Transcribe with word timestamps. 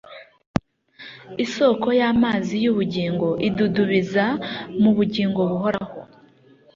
"Isoko 1.43 1.87
y'amazi 1.99 2.55
y'ubugingo 2.63 3.27
idudubiza 3.47 4.25
mu 4.81 4.91
bugingo 4.97 5.39
buhoraho." 5.49 5.99